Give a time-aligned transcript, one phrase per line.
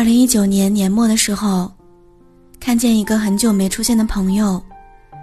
[0.00, 1.70] 二零一九年年末的时候，
[2.58, 4.58] 看见一个很久没出现的朋友，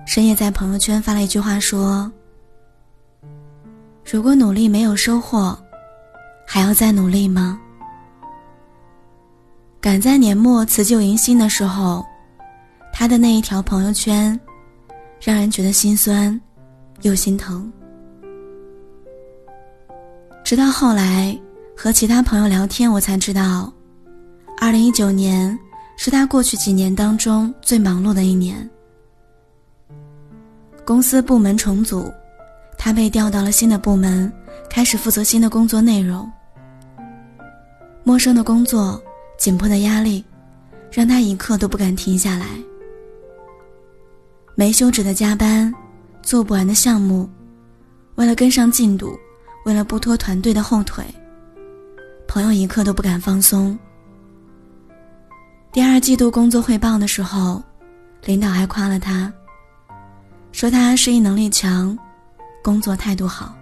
[0.05, 2.11] 深夜在朋友圈发了一句话说
[4.05, 5.57] ：“如果努力没有收获，
[6.45, 7.59] 还要再努力吗？”
[9.81, 12.05] 赶在年末辞旧迎新的时候，
[12.93, 14.39] 他的那一条朋友圈，
[15.19, 16.39] 让人觉得心酸，
[17.01, 17.73] 又心疼。
[20.43, 21.35] 直到后来
[21.75, 23.73] 和其他朋友聊天，我才知道。
[24.59, 25.57] 二零一九年
[25.97, 28.67] 是他过去几年当中最忙碌的一年。
[30.83, 32.11] 公司部门重组，
[32.75, 34.31] 他被调到了新的部门，
[34.67, 36.29] 开始负责新的工作内容。
[38.03, 38.99] 陌生的工作，
[39.37, 40.25] 紧迫的压力，
[40.91, 42.47] 让他一刻都不敢停下来。
[44.55, 45.71] 没休止的加班，
[46.23, 47.29] 做不完的项目，
[48.15, 49.15] 为了跟上进度，
[49.65, 51.05] 为了不拖团队的后腿，
[52.27, 53.77] 朋友一刻都不敢放松。
[55.71, 57.61] 第二季度工作汇报的时候，
[58.25, 59.31] 领导还夸了他，
[60.51, 61.95] 说他适应能力强，
[62.63, 63.55] 工作态度好。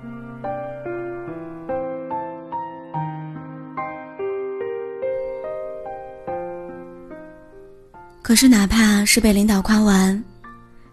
[8.21, 10.23] 可是哪怕是被领导夸完，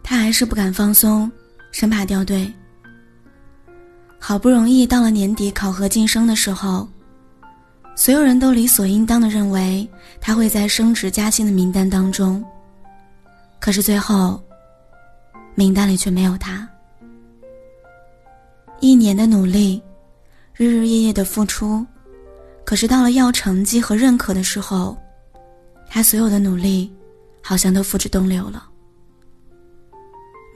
[0.02, 1.30] 他还是不敢放松，
[1.70, 2.52] 生怕掉队。
[4.18, 6.88] 好不容易到了年底考核晋升的时候。
[7.94, 9.88] 所有人都理所应当的认为
[10.20, 12.42] 他会在升职加薪的名单当中，
[13.60, 14.42] 可是最后，
[15.54, 16.68] 名单里却没有他。
[18.80, 19.80] 一年的努力，
[20.54, 21.86] 日日夜夜的付出，
[22.64, 24.96] 可是到了要成绩和认可的时候，
[25.86, 26.92] 他所有的努力，
[27.42, 28.68] 好像都付之东流了。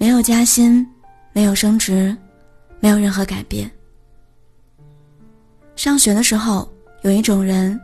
[0.01, 0.85] 没有加薪，
[1.33, 2.17] 没有升职，
[2.81, 3.71] 没有任何改变。
[5.77, 6.69] 上学的时候。
[7.07, 7.81] 有一种人，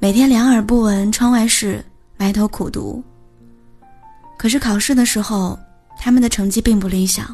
[0.00, 1.84] 每天两耳不闻窗外事，
[2.16, 3.00] 埋头苦读。
[4.36, 5.56] 可是考试的时候，
[5.96, 7.32] 他们的成绩并不理想。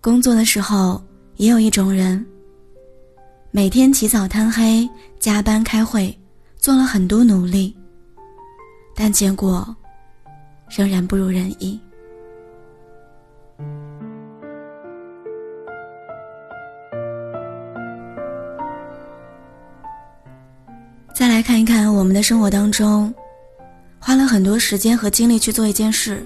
[0.00, 1.04] 工作的时候，
[1.36, 2.24] 也有一种人，
[3.50, 4.88] 每天起早贪黑，
[5.18, 6.18] 加班开会，
[6.56, 7.76] 做了很多努力，
[8.96, 9.76] 但结果
[10.70, 11.78] 仍然不如人意。
[21.40, 23.10] 来看一看我们的生活当中，
[23.98, 26.22] 花了很多时间和精力去做一件事，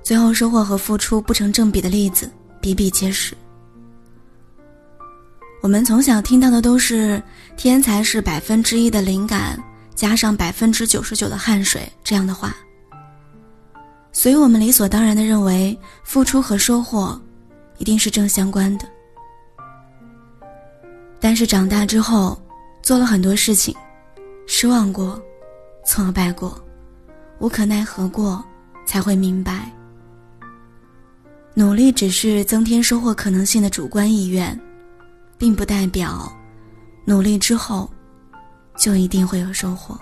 [0.00, 2.30] 最后收获和付出不成正比的例子
[2.60, 3.36] 比比皆是。
[5.60, 7.20] 我们从小听到的都是
[7.58, 9.60] “天才是百分之一的灵感
[9.96, 12.54] 加上百分之九十九的汗水”这样的话，
[14.12, 17.20] 所以我们理所当然的认为付出和收获
[17.78, 18.86] 一定是正相关的。
[21.18, 22.40] 但是长大之后，
[22.84, 23.74] 做了很多事情，
[24.46, 25.20] 失望过，
[25.84, 26.58] 挫败过，
[27.40, 28.42] 无可奈何过，
[28.86, 29.70] 才会明白，
[31.52, 34.58] 努力只是增添收获可能性的主观意愿，
[35.36, 36.32] 并不代表
[37.04, 37.90] 努力之后
[38.78, 39.98] 就一定会有收获。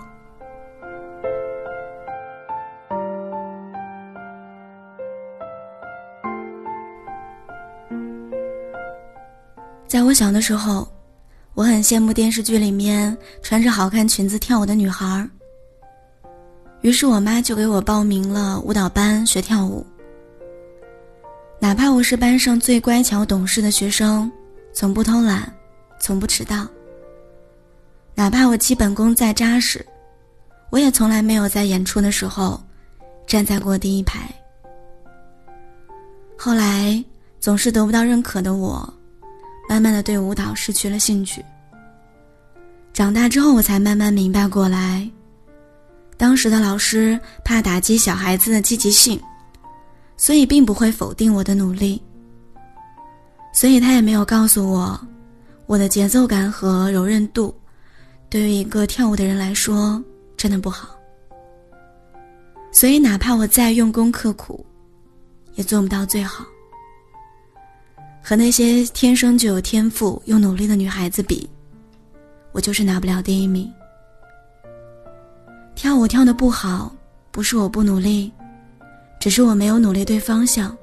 [9.87, 10.87] 在我小的时候。
[11.55, 15.29] 我很羡慕电视剧里面穿着好看裙子跳舞的女孩儿。
[16.81, 19.83] 于是我妈就给我报名了舞蹈班学跳舞。
[21.57, 24.29] 哪怕我是班上最乖巧懂事的学生，
[24.73, 25.51] 从不偷懒，
[25.97, 26.67] 从不迟到。
[28.13, 29.83] 哪怕我基本功再扎实，
[30.69, 32.61] 我也从来没有在演出的时候
[33.25, 34.29] 站在过第一排。
[36.37, 37.01] 后来
[37.39, 38.93] 总是得不到认可的我。
[39.67, 41.43] 慢慢的对舞蹈失去了兴趣。
[42.93, 45.09] 长大之后，我才慢慢明白过来，
[46.17, 49.19] 当时的老师怕打击小孩子的积极性，
[50.15, 52.01] 所以并不会否定我的努力。
[53.53, 54.99] 所以他也没有告诉我，
[55.65, 57.53] 我的节奏感和柔韧度，
[58.29, 60.01] 对于一个跳舞的人来说
[60.37, 60.89] 真的不好。
[62.71, 64.65] 所以哪怕我再用功刻苦，
[65.55, 66.45] 也做不到最好。
[68.27, 71.47] 和那些天生就有天赋又努力的女孩子比，
[72.53, 73.71] 我就是拿不了第一名。
[75.75, 76.91] 跳舞跳的不好，
[77.29, 78.31] 不是我不努力，
[79.19, 80.75] 只是我没有努力对方向，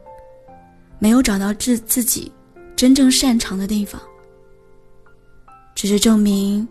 [1.01, 2.31] 没有找到自自己
[2.77, 4.01] 真正擅长的地方，
[5.75, 6.67] 只是证明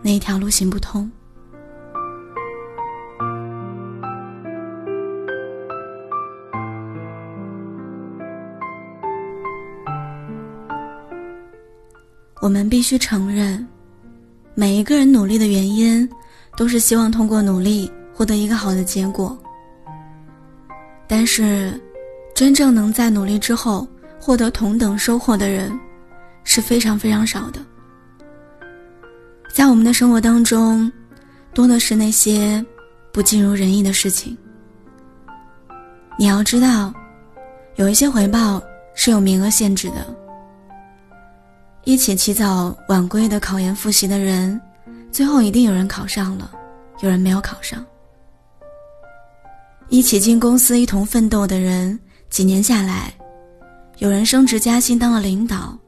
[0.00, 1.10] 那一条路行不通。
[12.44, 13.66] 我们必须承认，
[14.54, 16.06] 每一个人努力的原因
[16.58, 19.34] 都是希望通过努力获得一个好的结果。
[21.06, 21.80] 但是，
[22.34, 23.88] 真正能在努力之后
[24.20, 25.72] 获得同等收获的人，
[26.44, 27.60] 是非常非常少的。
[29.50, 30.92] 在我们的生活当中，
[31.54, 32.62] 多的是那些
[33.10, 34.36] 不尽如人意的事情。
[36.18, 36.92] 你要知道，
[37.76, 38.62] 有一些回报
[38.94, 40.14] 是有名额限制的。
[41.84, 44.58] 一起起早晚归的考研复习的人，
[45.12, 46.50] 最后一定有人考上了，
[47.00, 47.84] 有人没有考上。
[49.90, 51.98] 一起进公司一同奋斗的人，
[52.30, 53.12] 几年下来，
[53.98, 55.78] 有人升职加薪当了领导，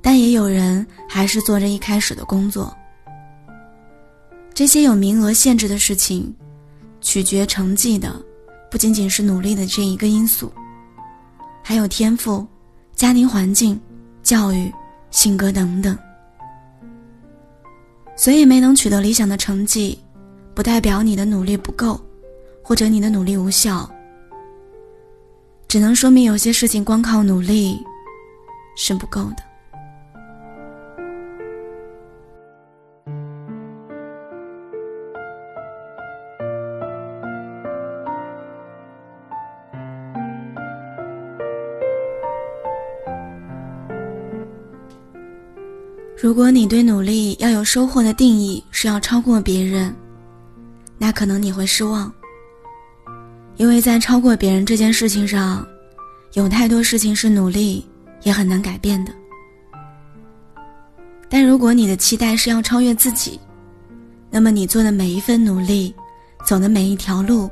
[0.00, 2.74] 但也有人还是做着一开始的工作。
[4.54, 6.34] 这些有名额限制的事情，
[7.02, 8.10] 取决成绩的，
[8.70, 10.50] 不仅仅是努力的这一个因素，
[11.62, 12.46] 还有天赋、
[12.96, 13.78] 家庭环境、
[14.22, 14.72] 教育。
[15.14, 15.96] 性格等等，
[18.16, 19.96] 所以没能取得理想的成绩，
[20.54, 22.00] 不代表你的努力不够，
[22.64, 23.88] 或者你的努力无效。
[25.68, 27.78] 只能说明有些事情光靠努力
[28.76, 29.53] 是不够的。
[46.24, 49.94] 如果你对努力要有收获的定义是要超过别人，
[50.96, 52.10] 那可能你会失望。
[53.56, 55.62] 因为在超过别人这件事情上，
[56.32, 57.86] 有太多事情是努力
[58.22, 59.12] 也很难改变的。
[61.28, 63.38] 但如果你的期待是要超越自己，
[64.30, 65.94] 那么你做的每一份努力，
[66.42, 67.50] 走的每一条路，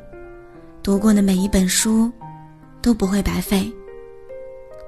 [0.83, 2.11] 读过的每一本书，
[2.81, 3.71] 都不会白费，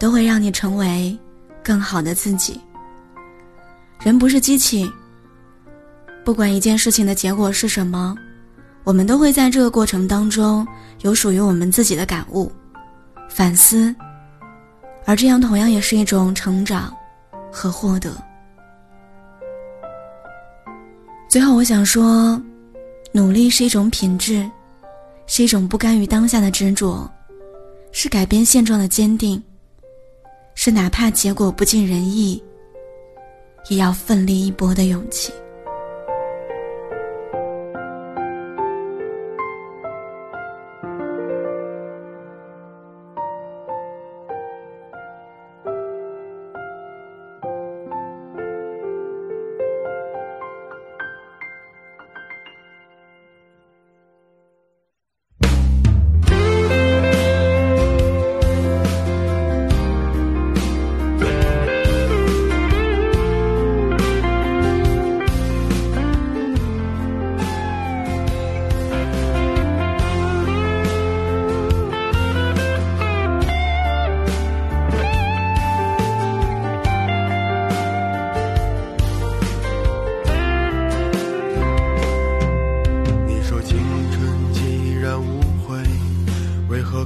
[0.00, 1.14] 都会让你成为
[1.62, 2.58] 更好的自己。
[4.04, 4.90] 人不是机器。
[6.22, 8.14] 不管一件事情的结果是什么，
[8.84, 10.66] 我们都会在这个过程当中
[11.00, 12.52] 有属于我们自己的感悟、
[13.30, 13.94] 反思，
[15.06, 16.94] 而这样同样也是一种成长
[17.50, 18.14] 和获得。
[21.26, 22.38] 最后，我想说，
[23.10, 24.46] 努力是一种品质，
[25.26, 27.10] 是一种不甘于当下的执着，
[27.90, 29.42] 是改变现状的坚定，
[30.54, 32.42] 是哪怕结果不尽人意。
[33.68, 35.32] 也要奋力一搏的勇气。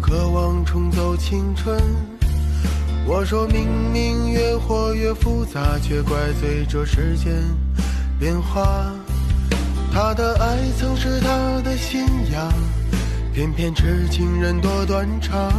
[0.08, 1.78] 渴望重走青春，
[3.06, 7.30] 我说明明越活越复杂，却怪罪这时间
[8.18, 8.90] 变化。
[9.92, 12.50] 他的爱曾是他的信仰，
[13.34, 15.52] 偏偏痴情人多断肠。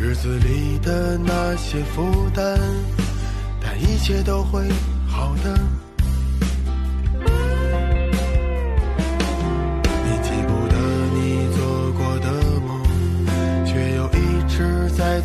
[0.00, 2.58] 日子里的那些负担，
[3.60, 4.62] 但一切都会
[5.06, 5.87] 好的。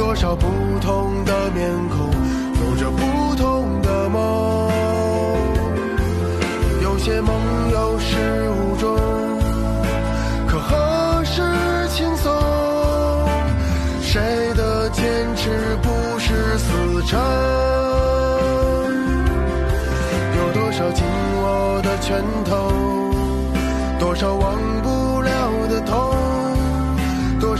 [0.00, 0.46] 多少不
[0.80, 2.10] 同的面孔，
[2.64, 4.70] 有着不同的梦。
[6.82, 7.36] 有些梦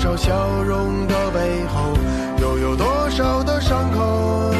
[0.00, 1.92] 少笑容的背后？
[2.40, 4.59] 又有多少的伤口？